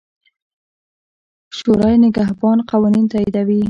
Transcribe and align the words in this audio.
شورای 1.57 1.95
نګهبان 2.03 2.57
قوانین 2.69 3.05
تاییدوي. 3.11 3.59